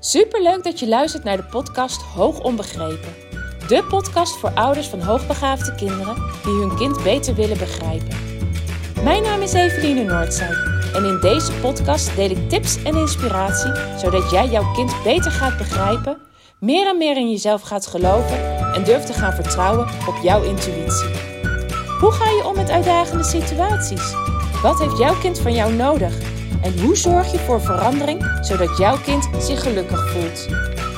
[0.00, 3.14] Superleuk dat je luistert naar de podcast Hoog Onbegrepen.
[3.68, 8.16] De podcast voor ouders van hoogbegaafde kinderen die hun kind beter willen begrijpen.
[9.02, 10.54] Mijn naam is Eveline Noordzij
[10.94, 15.58] en in deze podcast deel ik tips en inspiratie zodat jij jouw kind beter gaat
[15.58, 16.18] begrijpen,
[16.60, 21.08] meer en meer in jezelf gaat geloven en durft te gaan vertrouwen op jouw intuïtie.
[22.00, 24.12] Hoe ga je om met uitdagende situaties?
[24.62, 26.37] Wat heeft jouw kind van jou nodig?
[26.62, 30.46] En hoe zorg je voor verandering zodat jouw kind zich gelukkig voelt?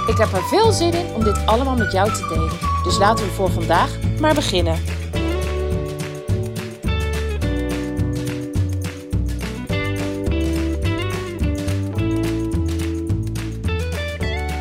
[0.06, 2.58] Ik heb er veel zin in om dit allemaal met jou te delen.
[2.84, 4.78] Dus laten we voor vandaag maar beginnen.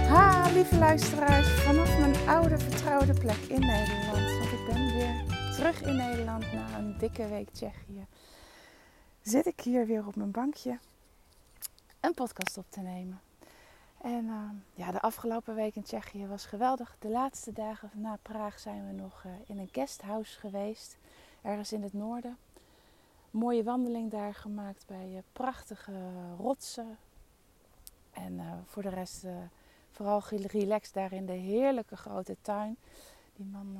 [0.08, 4.32] Ha, lieve luisteraars, vanaf mijn oude vertrouwde plek in Nederland.
[4.40, 5.24] Want ik ben weer
[5.56, 8.08] terug in Nederland na een dikke week Tsjechië.
[9.30, 10.80] Zit ik hier weer op mijn bankje
[12.00, 13.22] een podcast op te nemen.
[14.02, 16.96] En uh, ja, de afgelopen week in Tsjechië was geweldig.
[17.00, 20.98] De laatste dagen na Praag zijn we nog uh, in een guesthouse geweest,
[21.42, 22.38] ergens in het noorden.
[23.32, 26.98] Mooie wandeling daar gemaakt bij uh, prachtige rotsen.
[28.12, 29.26] En voor de rest
[29.92, 32.78] vooral relaxed daar in de heerlijke grote tuin.
[33.36, 33.78] Die man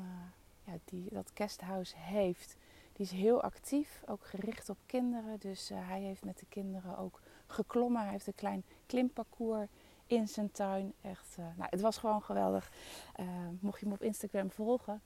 [0.64, 2.56] ja, die dat guesthouse heeft,
[3.00, 5.40] die is heel actief, ook gericht op kinderen.
[5.40, 8.02] Dus hij heeft met de kinderen ook geklommen.
[8.02, 9.68] Hij heeft een klein klimparcours
[10.08, 10.94] in zijn tuin.
[11.02, 12.72] Echt, uh, nou, het was gewoon geweldig.
[13.20, 13.26] Uh,
[13.60, 15.02] mocht je me op Instagram volgen,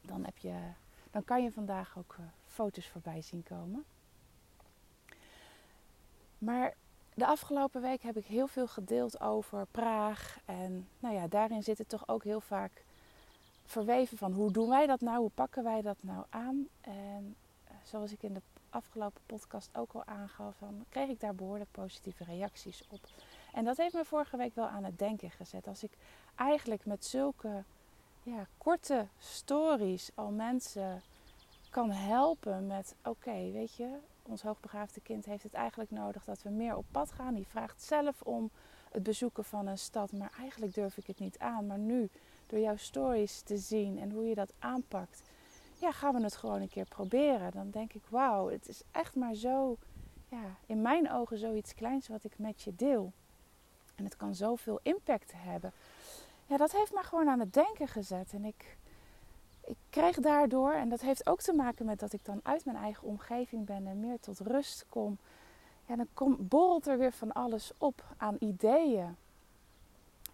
[0.00, 0.54] dan, heb je,
[1.10, 3.84] dan kan je vandaag ook foto's voorbij zien komen.
[6.38, 6.74] Maar
[7.14, 10.38] de afgelopen week heb ik heel veel gedeeld over Praag.
[10.44, 12.84] En nou ja, daarin zit het toch ook heel vaak
[13.68, 15.18] verweven van hoe doen wij dat nou?
[15.18, 16.68] Hoe pakken wij dat nou aan?
[16.80, 17.36] En
[17.84, 22.24] zoals ik in de afgelopen podcast ook al aangaf, dan kreeg ik daar behoorlijk positieve
[22.24, 23.00] reacties op.
[23.52, 25.66] En dat heeft me vorige week wel aan het denken gezet.
[25.66, 25.92] Als ik
[26.34, 27.64] eigenlijk met zulke
[28.22, 31.02] ja, korte stories al mensen
[31.70, 36.50] kan helpen met: oké, weet je, ons hoogbegaafde kind heeft het eigenlijk nodig dat we
[36.50, 37.34] meer op pad gaan.
[37.34, 38.50] Die vraagt zelf om
[38.92, 41.66] het bezoeken van een stad, maar eigenlijk durf ik het niet aan.
[41.66, 42.08] Maar nu,
[42.48, 45.22] door jouw stories te zien en hoe je dat aanpakt,
[45.74, 47.50] ja, gaan we het gewoon een keer proberen.
[47.52, 49.76] Dan denk ik, wauw, het is echt maar zo,
[50.28, 53.12] ja, in mijn ogen zoiets kleins wat ik met je deel.
[53.94, 55.72] En het kan zoveel impact hebben.
[56.46, 58.32] Ja, dat heeft me gewoon aan het denken gezet.
[58.32, 58.76] En ik,
[59.64, 62.76] ik kreeg daardoor, en dat heeft ook te maken met dat ik dan uit mijn
[62.76, 65.18] eigen omgeving ben en meer tot rust kom.
[65.86, 69.16] Ja, dan kom, borrelt er weer van alles op aan ideeën.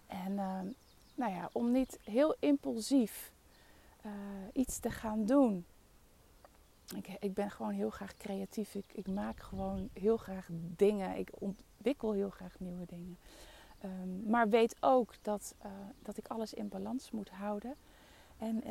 [0.06, 0.60] En uh,
[1.14, 3.32] nou ja, om niet heel impulsief
[4.06, 4.12] uh,
[4.52, 5.64] iets te gaan doen.
[6.96, 8.74] Ik, ik, ben gewoon heel graag creatief.
[8.74, 11.16] Ik, ik, maak gewoon heel graag dingen.
[11.16, 13.18] Ik ontwikkel heel graag nieuwe dingen.
[13.84, 15.70] Um, maar weet ook dat, uh,
[16.02, 17.74] dat ik alles in balans moet houden.
[18.38, 18.62] En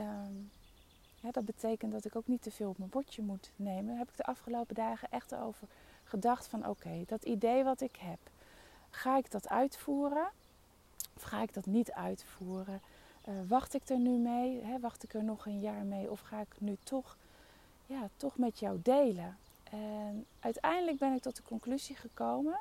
[1.22, 3.86] ja, dat betekent dat ik ook niet te veel op mijn bordje moet nemen.
[3.86, 5.68] Daar heb ik de afgelopen dagen echt over
[6.04, 8.20] gedacht van oké, dat idee wat ik heb,
[8.90, 10.30] ga ik dat uitvoeren?
[11.16, 12.82] Of ga ik dat niet uitvoeren?
[13.30, 14.62] Uh, wacht ik er nu mee?
[14.64, 14.80] Hè?
[14.80, 16.12] Wacht ik er nog een jaar mee?
[16.12, 17.18] Of ga ik nu toch,
[17.86, 19.38] ja, toch met jou delen?
[19.64, 22.60] En uiteindelijk ben ik tot de conclusie gekomen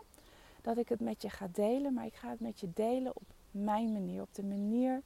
[0.62, 1.92] dat ik het met je ga delen.
[1.92, 4.22] Maar ik ga het met je delen op mijn manier.
[4.22, 5.02] Op de manier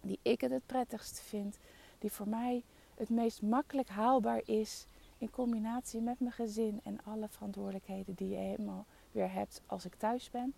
[0.00, 1.58] die ik het het prettigst vind.
[1.98, 2.62] Die voor mij
[2.94, 4.86] het meest makkelijk haalbaar is.
[5.18, 9.94] In combinatie met mijn gezin en alle verantwoordelijkheden die je helemaal weer hebt als ik
[9.94, 10.54] thuis ben.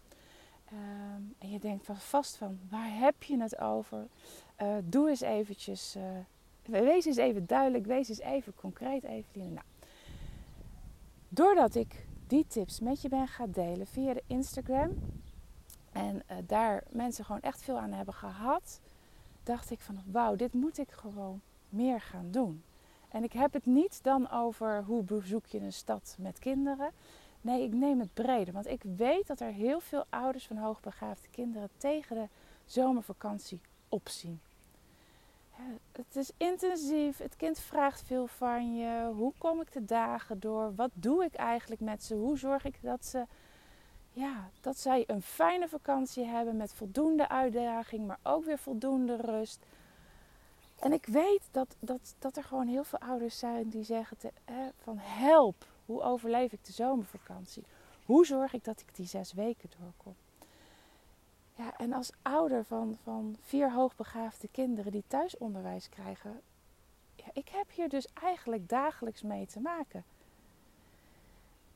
[0.74, 4.06] Um, en je denkt van vast van, waar heb je het over?
[4.62, 6.02] Uh, doe eens eventjes, uh,
[6.62, 9.50] wees eens even duidelijk, wees eens even concreet, Eveline.
[9.50, 9.66] Nou,
[11.28, 14.90] doordat ik die tips met je ben gaan delen via de Instagram
[15.92, 18.80] en uh, daar mensen gewoon echt veel aan hebben gehad,
[19.42, 22.62] dacht ik van, wauw, dit moet ik gewoon meer gaan doen.
[23.08, 26.90] En ik heb het niet dan over hoe bezoek je een stad met kinderen.
[27.44, 28.54] Nee, ik neem het breder.
[28.54, 32.28] Want ik weet dat er heel veel ouders van hoogbegaafde kinderen tegen de
[32.64, 34.40] zomervakantie opzien.
[35.92, 39.10] Het is intensief, het kind vraagt veel van je.
[39.14, 40.74] Hoe kom ik de dagen door?
[40.74, 42.14] Wat doe ik eigenlijk met ze?
[42.14, 43.26] Hoe zorg ik dat, ze,
[44.12, 49.66] ja, dat zij een fijne vakantie hebben met voldoende uitdaging, maar ook weer voldoende rust?
[50.78, 54.30] En ik weet dat, dat, dat er gewoon heel veel ouders zijn die zeggen te,
[54.82, 57.64] van help, hoe overleef ik de zomervakantie?
[58.04, 60.14] Hoe zorg ik dat ik die zes weken doorkom?
[61.56, 66.40] Ja, en als ouder van, van vier hoogbegaafde kinderen die thuisonderwijs krijgen,
[67.16, 70.04] ja, ik heb hier dus eigenlijk dagelijks mee te maken.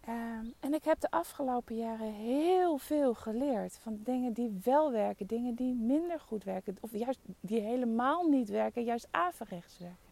[0.00, 5.26] Ehm, en ik heb de afgelopen jaren heel veel geleerd van dingen die wel werken,
[5.26, 10.06] dingen die minder goed werken, of juist die helemaal niet werken, juist averechts werken.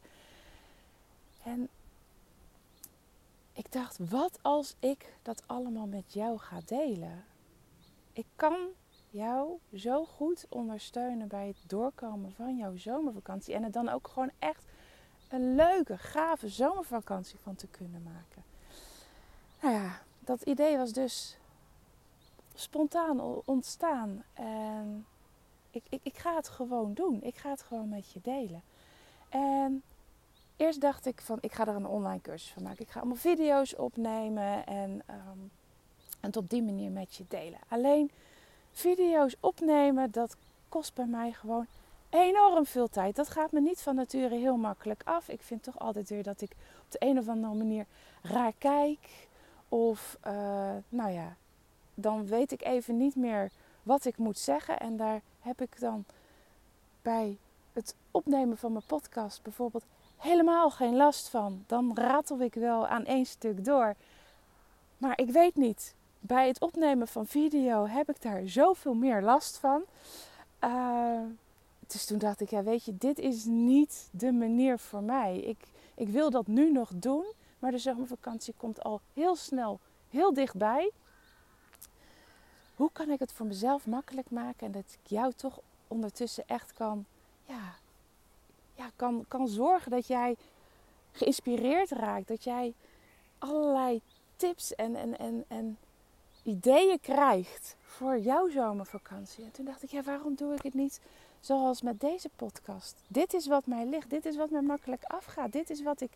[1.42, 1.68] En
[3.56, 7.24] ik dacht, wat als ik dat allemaal met jou ga delen?
[8.12, 8.56] Ik kan
[9.10, 13.54] jou zo goed ondersteunen bij het doorkomen van jouw zomervakantie.
[13.54, 14.64] En er dan ook gewoon echt
[15.28, 18.42] een leuke, gave zomervakantie van te kunnen maken.
[19.60, 21.36] Nou ja, dat idee was dus
[22.54, 24.24] spontaan ontstaan.
[24.32, 25.06] En
[25.70, 27.22] ik, ik, ik ga het gewoon doen.
[27.22, 28.62] Ik ga het gewoon met je delen.
[29.28, 29.82] En
[30.56, 32.84] eerst dacht ik van, ik ga er een online cursus van maken.
[32.84, 35.50] Ik ga allemaal video's opnemen en, um,
[36.20, 37.58] en het op die manier met je delen.
[37.68, 38.10] Alleen
[38.72, 40.36] video's opnemen, dat
[40.68, 41.66] kost bij mij gewoon
[42.08, 43.16] enorm veel tijd.
[43.16, 45.28] Dat gaat me niet van nature heel makkelijk af.
[45.28, 46.50] Ik vind toch altijd weer dat ik
[46.84, 47.86] op de een of andere manier
[48.22, 49.28] raar kijk.
[49.68, 50.32] Of, uh,
[50.88, 51.36] nou ja,
[51.94, 53.50] dan weet ik even niet meer
[53.82, 54.78] wat ik moet zeggen.
[54.78, 56.04] En daar heb ik dan
[57.02, 57.38] bij
[57.72, 59.84] het opnemen van mijn podcast bijvoorbeeld
[60.16, 61.64] helemaal geen last van.
[61.66, 63.94] Dan ratel ik wel aan één stuk door.
[64.98, 65.94] Maar ik weet niet.
[66.20, 69.82] Bij het opnemen van video heb ik daar zoveel meer last van.
[70.64, 71.20] Uh,
[71.86, 75.38] dus toen dacht ik, ja, weet je, dit is niet de manier voor mij.
[75.38, 75.58] Ik,
[75.94, 77.24] ik wil dat nu nog doen,
[77.58, 79.80] maar de zomervakantie komt al heel snel
[80.10, 80.90] heel dichtbij.
[82.74, 86.72] Hoe kan ik het voor mezelf makkelijk maken en dat ik jou toch ondertussen echt
[86.72, 87.04] kan,
[87.44, 87.74] ja,
[88.76, 90.36] ja, kan, kan zorgen dat jij
[91.12, 92.28] geïnspireerd raakt.
[92.28, 92.74] Dat jij
[93.38, 94.00] allerlei
[94.36, 95.78] tips en, en, en, en
[96.42, 99.44] ideeën krijgt voor jouw zomervakantie.
[99.44, 101.00] En toen dacht ik, ja, waarom doe ik het niet
[101.40, 102.96] zoals met deze podcast?
[103.06, 104.10] Dit is wat mij ligt.
[104.10, 105.52] Dit is wat mij makkelijk afgaat.
[105.52, 106.10] Dit is wat ik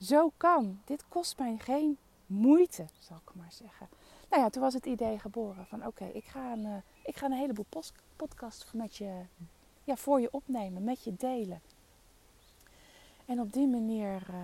[0.00, 0.80] zo kan.
[0.84, 3.88] Dit kost mij geen moeite, zal ik maar zeggen.
[4.30, 7.26] Nou ja, toen was het idee geboren van oké, ik, ga een, uh, ik ga
[7.26, 7.66] een heleboel
[8.16, 9.20] podcasts met je
[9.84, 11.60] ja, voor je opnemen, met je delen.
[13.24, 14.36] En op die manier uh,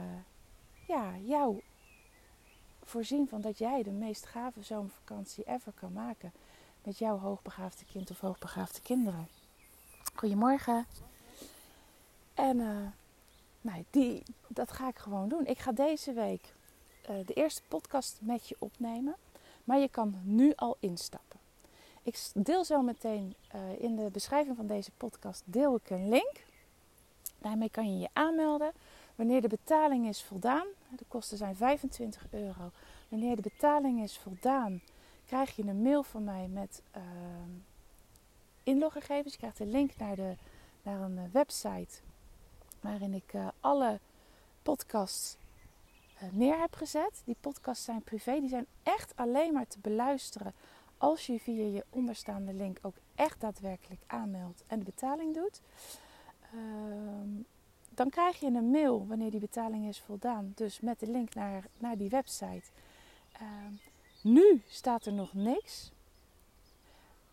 [0.87, 1.62] ja, jou
[2.85, 6.32] voorzien van dat jij de meest gave zomervakantie ever kan maken
[6.85, 9.29] met jouw hoogbegaafde kind of hoogbegaafde kinderen.
[10.14, 10.87] Goedemorgen.
[12.35, 12.56] En
[13.62, 15.46] uh, die, dat ga ik gewoon doen.
[15.46, 16.55] Ik ga deze week
[17.11, 19.17] uh, de eerste podcast met je opnemen.
[19.64, 21.27] Maar je kan nu al instappen.
[22.08, 26.44] Ik deel zo meteen uh, in de beschrijving van deze podcast deel ik een link.
[27.38, 28.72] Daarmee kan je je aanmelden.
[29.14, 30.66] Wanneer de betaling is voldaan,
[30.96, 32.70] de kosten zijn 25 euro.
[33.08, 34.81] Wanneer de betaling is voldaan,
[35.26, 37.02] krijg je een mail van mij met uh,
[38.62, 39.32] inloggegevens.
[39.32, 40.34] Je krijgt een link naar, de,
[40.82, 42.00] naar een uh, website
[42.81, 43.99] waarin ik uh, alle
[44.62, 45.37] podcasts
[46.31, 47.22] neer heb gezet.
[47.25, 50.54] Die podcasts zijn privé, die zijn echt alleen maar te beluisteren
[50.99, 55.61] als je via je onderstaande link ook echt daadwerkelijk aanmeldt en de betaling doet,
[56.53, 57.29] ehm,
[57.91, 60.53] dan krijg je een mail wanneer die betaling is voldaan.
[60.55, 62.71] Dus met de link naar, naar die website.
[63.33, 63.73] Ehm,
[64.23, 65.93] nu staat er nog niks.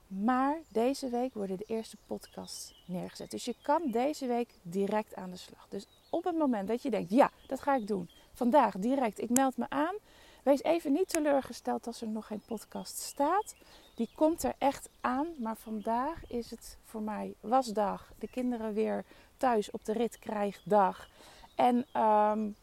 [0.08, 3.32] Maar deze week worden de eerste podcasts neergezet.
[3.32, 5.68] Dus je kan deze week direct aan de slag.
[5.70, 8.10] Dus op het moment dat je denkt, ja, dat ga ik doen.
[8.34, 9.96] Vandaag direct, ik meld me aan.
[10.46, 13.56] Wees even niet teleurgesteld als er nog geen podcast staat.
[13.96, 18.12] Die komt er echt aan, maar vandaag is het voor mij wasdag.
[18.20, 19.06] De kinderen weer
[19.38, 21.10] thuis op de rit krijgdag.
[21.56, 22.56] En um,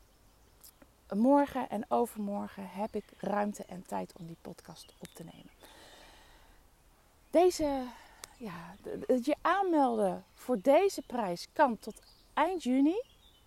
[1.19, 5.53] morgen en overmorgen heb ik ruimte en tijd om die podcast op te nemen.
[7.31, 7.83] Deze,
[8.39, 8.75] ja,
[9.23, 12.03] je aanmelden voor deze prijs kan tot
[12.35, 13.03] eind juni.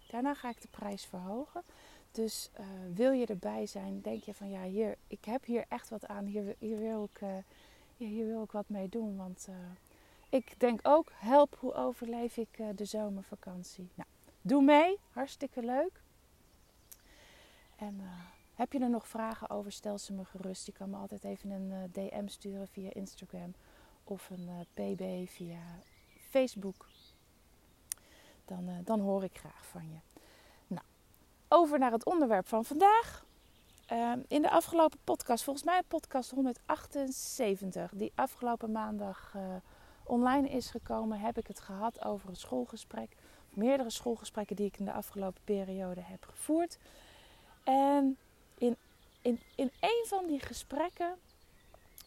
[0.07, 1.63] Daarna ga ik de prijs verhogen.
[2.15, 5.89] Dus uh, wil je erbij zijn, denk je van ja, hier, ik heb hier echt
[5.89, 7.37] wat aan, hier, hier, wil, ik, uh,
[7.97, 9.17] hier wil ik wat mee doen.
[9.17, 9.55] Want uh,
[10.29, 13.89] ik denk ook, help, hoe overleef ik de zomervakantie?
[13.93, 14.09] Nou,
[14.41, 16.01] doe mee, hartstikke leuk.
[17.75, 18.01] En
[18.53, 20.65] heb je er nog vragen over, stel ze me gerust.
[20.65, 23.53] Je kan me altijd even een DM sturen via Instagram
[24.03, 25.61] of een PB via
[26.29, 26.87] Facebook.
[28.45, 30.14] Dan, dan hoor ik graag van je
[31.47, 33.25] over naar het onderwerp van vandaag.
[33.85, 39.41] Ehm, in de afgelopen podcast, volgens mij podcast 178, die afgelopen maandag uh,
[40.03, 43.15] online is gekomen, heb ik het gehad over een schoolgesprek.
[43.49, 46.77] Meerdere schoolgesprekken die ik in de afgelopen periode heb gevoerd.
[47.63, 48.17] En
[48.57, 48.75] in,
[49.21, 51.15] in, in een van die gesprekken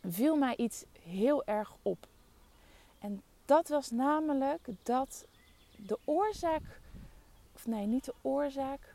[0.09, 2.07] viel mij iets heel erg op.
[2.99, 5.25] En dat was namelijk dat
[5.77, 6.81] de oorzaak,
[7.55, 8.95] of nee, niet de oorzaak,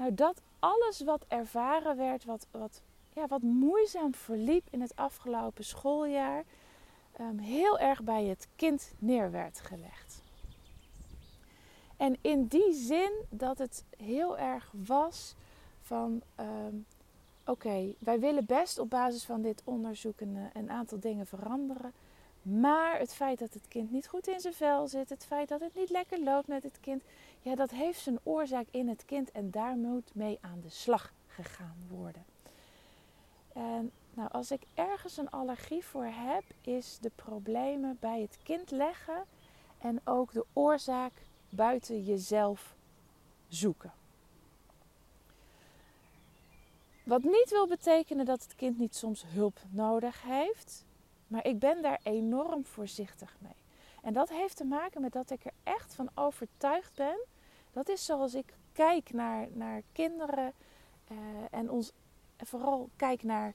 [0.00, 5.64] nou, dat alles wat ervaren werd, wat, wat ja, wat moeizaam verliep in het afgelopen
[5.64, 6.44] schooljaar,
[7.20, 10.22] um, heel erg bij het kind neer werd gelegd.
[11.96, 15.34] En in die zin dat het heel erg was
[15.80, 16.86] van um,
[17.46, 21.92] oké, wij willen best op basis van dit onderzoek een, een, aantal dingen veranderen.
[22.42, 25.60] Maar het feit dat het kind niet goed in zijn vel zit, het feit dat
[25.60, 27.02] het niet lekker loopt met het kind,
[27.42, 31.12] ja, dat heeft zijn oorzaak in het kind en daar moet mee aan de slag
[31.26, 32.24] gegaan worden.
[33.52, 38.70] En nou, als ik ergens een allergie voor heb, is de problemen bij het kind
[38.70, 39.24] leggen
[39.78, 41.12] en ook de oorzaak
[41.48, 42.76] buiten jezelf
[43.48, 43.92] zoeken.
[47.04, 50.84] Wat niet wil betekenen dat het kind niet soms hulp nodig heeft,
[51.26, 53.59] maar ik ben daar enorm voorzichtig mee.
[54.02, 57.18] En dat heeft te maken met dat ik er echt van overtuigd ben.
[57.72, 60.52] Dat is zoals ik kijk naar, naar kinderen
[61.12, 61.18] uh,
[61.50, 61.92] en, ons,
[62.36, 63.54] vooral kijk naar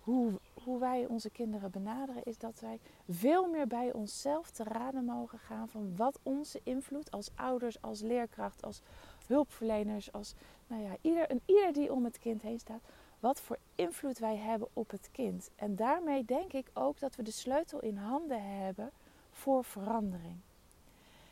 [0.00, 5.04] hoe, hoe wij onze kinderen benaderen, is dat wij veel meer bij onszelf te raden
[5.04, 8.82] mogen gaan van wat onze invloed als ouders, als leerkracht, als
[9.26, 10.34] hulpverleners, als
[10.66, 12.82] nou ja, ieder, een ieder die om het kind heen staat,
[13.20, 15.50] wat voor invloed wij hebben op het kind.
[15.56, 18.90] En daarmee denk ik ook dat we de sleutel in handen hebben
[19.38, 20.36] voor verandering.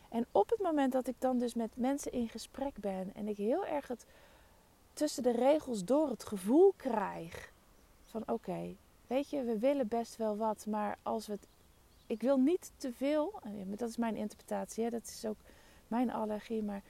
[0.08, 3.36] En op het moment dat ik dan dus met mensen in gesprek ben en ik
[3.36, 4.06] heel erg het
[4.92, 7.52] tussen de regels door het gevoel krijg
[8.04, 11.48] van oké, weet je, we willen best wel wat, maar als we het.
[12.06, 15.36] Ik wil niet te veel, dat is mijn interpretatie, hè, dat is ook
[15.88, 16.82] mijn allergie, maar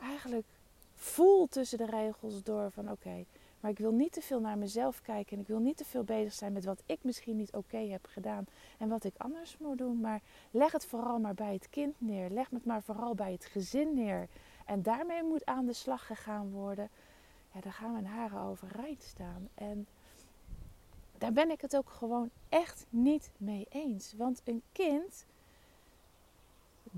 [0.00, 0.46] eigenlijk
[0.94, 3.24] voel tussen de regels door van oké,
[3.60, 6.04] maar ik wil niet te veel naar mezelf kijken en ik wil niet te veel
[6.04, 8.46] bezig zijn met wat ik misschien niet oké heb gedaan
[8.78, 10.00] en wat ik anders moet doen.
[10.00, 12.30] Maar leg het vooral maar bij het kind neer.
[12.30, 14.28] Leg het maar vooral bij het gezin neer.
[14.66, 16.88] En daarmee moet aan de slag gegaan worden.
[17.52, 19.48] Ja, daar gaan mijn haren overeind staan.
[19.54, 19.86] En
[21.18, 24.14] daar ben ik het ook gewoon echt niet mee eens.
[24.16, 25.26] Want een kind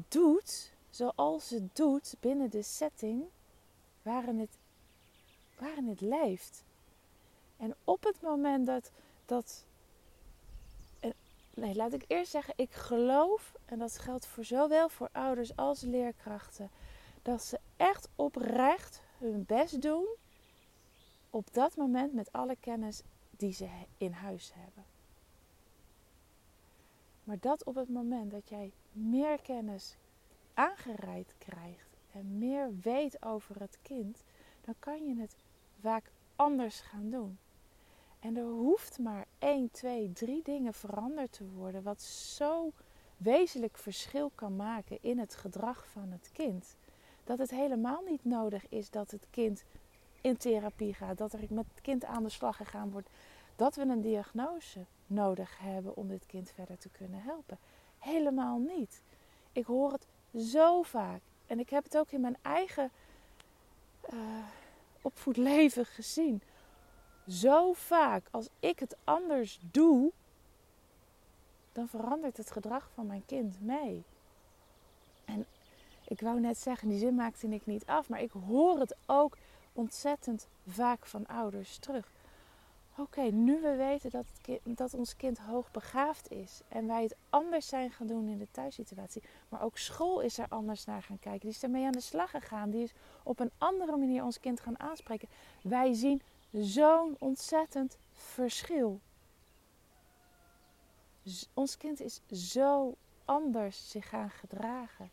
[0.09, 3.25] doet zoals het doet binnen de setting
[4.03, 4.59] waarin het,
[5.63, 6.65] waarin het leeft.
[7.57, 8.91] En op het moment dat,
[9.27, 9.65] dat
[11.55, 15.81] nee, laat ik eerst zeggen, ik geloof, en dat geldt voor zowel voor ouders als
[15.81, 16.71] leerkrachten,
[17.23, 20.07] dat ze echt oprecht hun best doen
[21.31, 24.85] op dat moment met alle kennis die ze in huis hebben.
[27.25, 29.97] Maar dat op het moment dat jij meer kennis
[30.55, 34.23] aangereikt krijgt en meer weet over het kind,
[34.61, 35.37] dan kan je het
[35.83, 37.39] vaak anders gaan doen.
[38.21, 42.73] En er hoeft maar 1, 2, 3 dingen veranderd te worden, wat zo
[43.17, 46.77] wezenlijk verschil kan maken in het gedrag van het kind.
[47.25, 49.65] Dat het helemaal niet nodig is dat het kind
[50.21, 53.09] in therapie gaat, dat er met het kind aan de slag gegaan wordt,
[53.57, 57.59] dat we een diagnose nodig hebben om dit kind verder te kunnen helpen.
[57.99, 59.03] Helemaal niet.
[59.53, 60.07] Ik hoor het
[60.53, 61.21] zo vaak.
[61.47, 62.91] En ik heb het ook in mijn eigen
[64.13, 64.19] uh,
[65.03, 66.43] opvoedleven gezien.
[67.29, 70.13] Zo vaak als ik het anders doe,
[71.73, 74.05] dan verandert het gedrag van mijn kind mee.
[75.25, 75.47] En
[76.09, 79.37] ik wou net zeggen, die zin maakte ik niet af, maar ik hoor het ook
[79.73, 82.11] ontzettend vaak van ouders terug.
[82.97, 87.69] Oké, nu we weten dat, het dat ons kind hoogbegaafd is en wij het anders
[87.69, 91.41] zijn gaan doen in de thuissituatie, maar ook school is er anders naar gaan kijken,
[91.41, 94.61] die is ermee aan de slag gegaan, die is op een andere manier ons kind
[94.61, 95.29] gaan aanspreken.
[95.63, 96.23] Wij zien
[96.53, 99.01] zo'n ontzettend verschil.
[101.55, 102.95] ons kind is zo
[103.25, 105.11] anders zich gaan gedragen.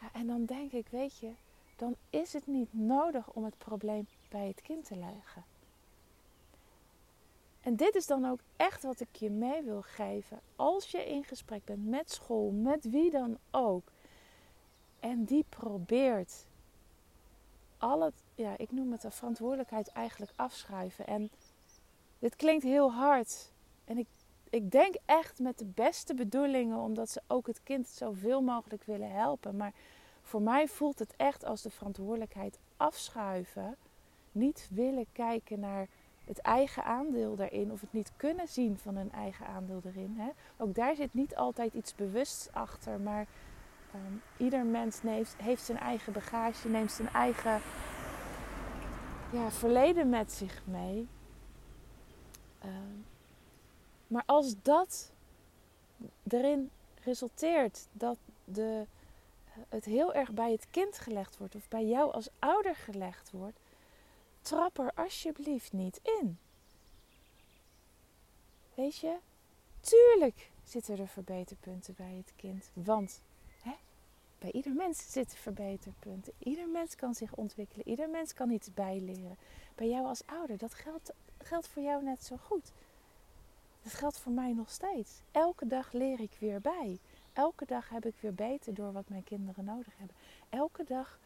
[0.00, 1.30] Ja, en dan denk ik, weet je,
[1.76, 5.44] dan is het niet nodig om het probleem bij het kind te leggen.
[7.60, 10.40] En dit is dan ook echt wat ik je mee wil geven.
[10.56, 13.82] Als je in gesprek bent met school, met wie dan ook.
[15.00, 16.46] En die probeert
[17.78, 21.06] al het, ja, ik noem het de verantwoordelijkheid eigenlijk afschuiven.
[21.06, 21.30] En
[22.18, 23.52] dit klinkt heel hard.
[23.84, 24.06] En ik,
[24.50, 29.10] ik denk echt met de beste bedoelingen, omdat ze ook het kind zoveel mogelijk willen
[29.10, 29.56] helpen.
[29.56, 29.72] Maar
[30.22, 33.76] voor mij voelt het echt als de verantwoordelijkheid afschuiven
[34.38, 35.88] niet willen kijken naar
[36.24, 40.14] het eigen aandeel daarin of het niet kunnen zien van hun eigen aandeel erin.
[40.18, 40.28] Hè.
[40.56, 43.26] Ook daar zit niet altijd iets bewusts achter, maar
[43.92, 45.00] ehm, ieder mens
[45.36, 47.60] heeft zijn eigen bagage, neemt zijn eigen
[49.32, 51.08] ja, verleden met zich mee.
[52.58, 52.98] Ehm,
[54.06, 55.12] maar als dat
[56.28, 56.70] erin
[57.02, 58.86] resulteert dat de,
[59.68, 63.58] het heel erg bij het kind gelegd wordt of bij jou als ouder gelegd wordt,
[64.48, 66.38] trap er alsjeblieft niet in.
[68.74, 69.16] Weet je,
[69.80, 72.70] tuurlijk zitten er verbeterpunten bij het kind.
[72.72, 73.20] Want
[73.62, 73.74] hè,
[74.38, 76.32] bij ieder mens zitten verbeterpunten.
[76.38, 77.88] Ieder mens kan zich ontwikkelen.
[77.88, 79.36] Ieder mens kan iets bijleren.
[79.74, 82.72] Bij jou als ouder, dat geldt, geldt voor jou net zo goed.
[83.82, 85.20] Dat geldt voor mij nog steeds.
[85.30, 86.98] Elke dag leer ik weer bij.
[87.32, 90.16] Elke dag heb ik weer beter door wat mijn kinderen nodig hebben.
[90.48, 91.18] Elke dag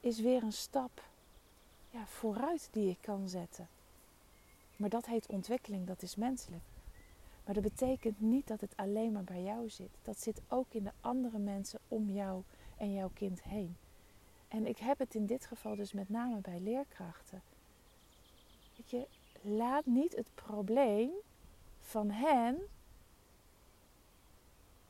[0.00, 1.02] is weer een stap
[1.94, 3.68] ja, vooruit die ik kan zetten.
[4.76, 6.62] Maar dat heet ontwikkeling, dat is menselijk.
[7.44, 9.90] Maar dat betekent niet dat het alleen maar bij jou zit.
[10.02, 12.42] Dat zit ook in de andere mensen om jou
[12.76, 13.76] en jouw kind heen.
[14.48, 17.42] En ik heb het in dit geval dus met name bij leerkrachten.
[18.76, 19.06] Weet je,
[19.40, 21.10] laat niet het probleem
[21.80, 22.58] van hen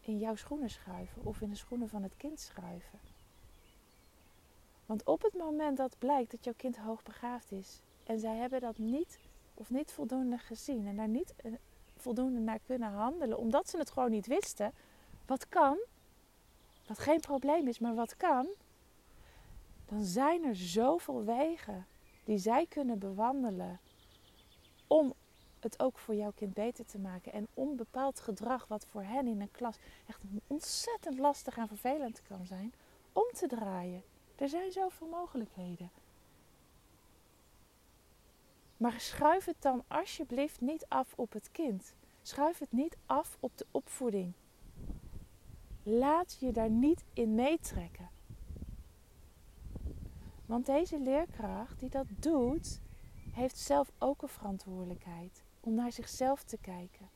[0.00, 2.98] in jouw schoenen schuiven of in de schoenen van het kind schuiven.
[4.86, 8.78] Want op het moment dat blijkt dat jouw kind hoogbegaafd is en zij hebben dat
[8.78, 9.18] niet
[9.54, 11.52] of niet voldoende gezien en daar niet eh,
[11.96, 14.72] voldoende naar kunnen handelen, omdat ze het gewoon niet wisten,
[15.26, 15.78] wat kan,
[16.86, 18.48] wat geen probleem is, maar wat kan,
[19.86, 21.86] dan zijn er zoveel wegen
[22.24, 23.80] die zij kunnen bewandelen
[24.86, 25.14] om
[25.60, 27.32] het ook voor jouw kind beter te maken.
[27.32, 29.76] En om bepaald gedrag wat voor hen in een klas
[30.06, 32.74] echt ontzettend lastig en vervelend kan zijn,
[33.12, 34.02] om te draaien.
[34.36, 35.90] Er zijn zoveel mogelijkheden.
[38.76, 41.94] Maar schuif het dan alsjeblieft niet af op het kind.
[42.22, 44.32] Schuif het niet af op de opvoeding.
[45.82, 48.08] Laat je daar niet in meetrekken.
[50.46, 52.80] Want deze leerkracht die dat doet,
[53.32, 57.08] heeft zelf ook een verantwoordelijkheid om naar zichzelf te kijken.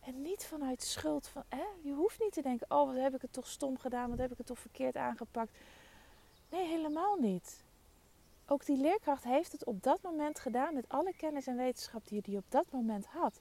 [0.00, 1.64] En niet vanuit schuld van, hè?
[1.82, 4.30] je hoeft niet te denken, oh wat heb ik het toch stom gedaan, wat heb
[4.30, 5.52] ik het toch verkeerd aangepakt.
[6.50, 7.62] Nee, helemaal niet.
[8.46, 12.22] Ook die leerkracht heeft het op dat moment gedaan met alle kennis en wetenschap die
[12.24, 13.40] hij op dat moment had.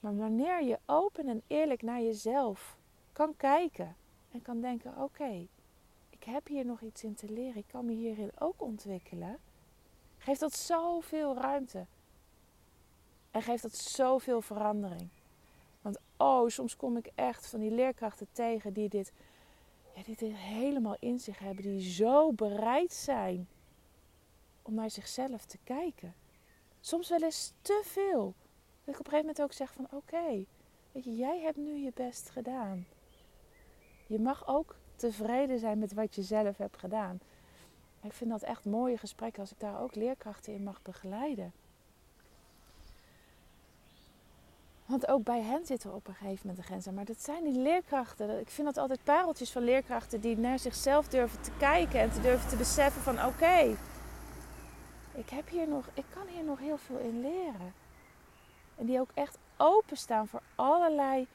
[0.00, 2.76] Maar wanneer je open en eerlijk naar jezelf
[3.12, 3.96] kan kijken
[4.30, 5.46] en kan denken: oké,
[6.10, 9.38] ik heb hier nog iets in te leren, ik kan me hierin ook ontwikkelen,
[10.18, 11.86] geeft dat zoveel ruimte.
[13.30, 15.08] En geeft dat zoveel verandering.
[15.82, 19.12] Want oh, soms kom ik echt van die leerkrachten tegen die dit,
[19.94, 21.64] ja, helemaal in zich hebben.
[21.64, 23.48] Die zo bereid zijn
[24.62, 26.14] om naar zichzelf te kijken.
[26.80, 28.34] Soms wel eens te veel.
[28.84, 30.44] Dat ik op een gegeven moment ook zeg van oké,
[30.92, 32.86] weet je, jij hebt nu je best gedaan.
[34.06, 37.20] Je mag ook tevreden zijn met wat je zelf hebt gedaan.
[38.02, 41.52] Ik vind dat echt mooie gesprekken als ik daar ook leerkrachten in mag begeleiden.
[44.90, 46.94] Want ook bij hen zitten op een gegeven moment de grenzen.
[46.94, 48.40] Maar dat zijn die leerkrachten.
[48.40, 52.20] Ik vind dat altijd pareltjes van leerkrachten die naar zichzelf durven te kijken en te
[52.20, 53.76] durven te beseffen van oké,
[55.14, 57.74] ik heb hier nog, ik kan hier nog heel veel in leren.
[58.76, 61.26] En die ook echt openstaan voor allerlei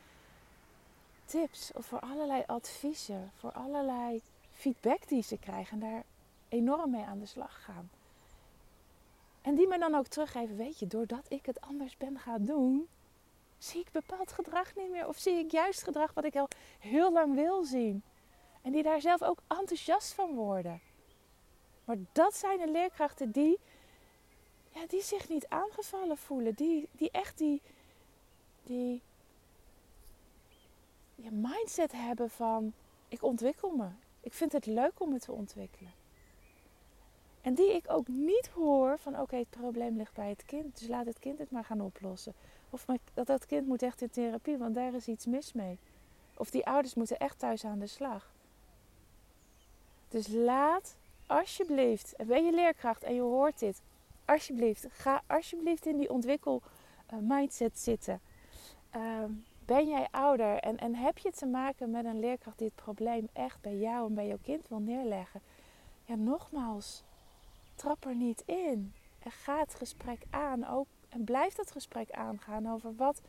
[1.25, 6.03] tips of voor allerlei adviezen, voor allerlei feedback die ze krijgen en daar
[6.49, 7.89] enorm mee aan de slag gaan.
[9.41, 12.87] En die me dan ook teruggeven, weet je, doordat ik het anders ben gaan doen,
[13.57, 15.07] zie ik bepaald gedrag niet meer.
[15.07, 16.47] Of zie ik juist gedrag wat ik al
[16.79, 18.03] heel lang wil zien.
[18.61, 20.81] En die daar zelf ook enthousiast van worden.
[21.85, 23.59] Maar dat zijn de leerkrachten die,
[24.69, 26.53] ja, die zich niet aangevallen voelen.
[26.53, 27.61] Die, die echt die,
[28.63, 29.01] die,
[31.15, 32.73] mindset hebben van
[33.07, 33.87] ik ontwikkel me.
[34.21, 35.93] Ik vind het leuk om me te ontwikkelen.
[37.41, 40.79] En die ik ook niet hoor van oké, het probleem ligt bij het kind.
[40.79, 42.33] Dus laat het kind het maar gaan oplossen.
[42.75, 45.79] Of dat dat kind moet echt in therapie, want daar is iets mis mee.
[46.38, 48.33] Of die ouders moeten echt thuis aan de slag.
[50.09, 53.81] Dus laat alsjeblieft, en ben je leerkracht en je hoort dit,
[54.25, 56.61] alsjeblieft, ga alsjeblieft in die ontwikkel
[57.19, 58.21] mindset zitten.
[58.95, 59.23] Uh,
[59.65, 63.29] ben jij ouder en, en heb je te maken met een leerkracht die het probleem
[63.33, 65.41] echt bij jou en bij jouw kind wil neerleggen?
[66.05, 67.03] Ja, nogmaals,
[67.75, 68.93] trap er niet in.
[69.19, 70.67] En ga het gesprek aan.
[70.67, 73.21] Ook, en blijf dat gesprek aangaan over wat,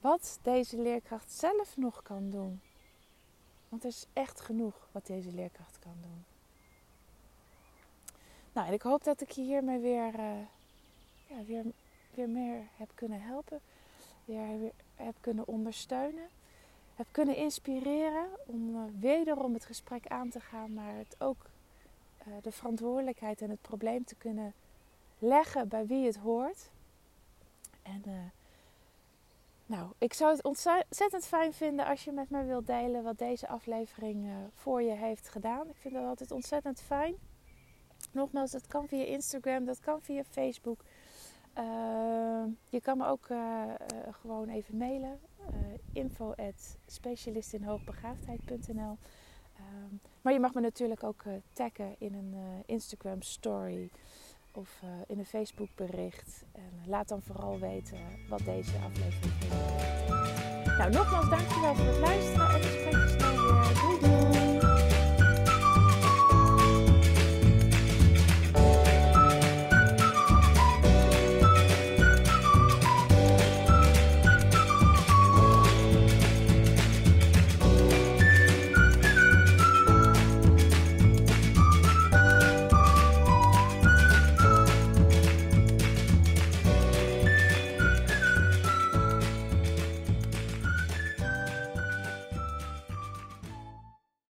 [0.00, 2.60] wat deze leerkracht zelf nog kan doen.
[3.68, 6.24] Want er is echt genoeg wat deze leerkracht kan doen.
[8.52, 11.44] Nou, en ik hoop dat ik je hiermee weer, uh,
[12.14, 13.60] ja, meer heb kunnen helpen.
[14.24, 16.28] Weer, heb kunnen ondersteunen.
[16.94, 20.74] Heb kunnen inspireren om uh, wederom het gesprek aan te gaan.
[20.74, 21.46] Maar het ook
[22.28, 24.52] uh, de verantwoordelijkheid en het probleem te kunnen
[25.18, 26.72] leggen bij wie het hoort.
[27.84, 28.32] En
[29.66, 33.48] nou, ik zou het ontzettend fijn vinden als je met mij wilt delen wat deze
[33.48, 35.68] aflevering voor je heeft gedaan.
[35.68, 37.14] Ik vind dat altijd ontzettend fijn.
[38.12, 40.84] Nogmaals, dat kan via Instagram, dat kan via Facebook.
[41.52, 43.64] Ehm, je kan me ook uh,
[44.10, 45.20] gewoon even mailen.
[45.92, 48.98] Info at specialistinhoogbegaafdheid.nl
[49.56, 53.90] ehm, Maar je mag me natuurlijk ook taggen in een Instagram story
[54.56, 56.44] of in een Facebook bericht.
[56.52, 60.76] En laat dan vooral weten wat deze aflevering is.
[60.78, 63.18] Nou, nogmaals dankjewel voor het luisteren en weer.
[63.80, 64.53] Doei doei!